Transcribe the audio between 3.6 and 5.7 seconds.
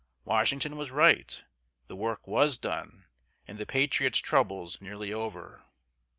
patriots' troubles nearly over.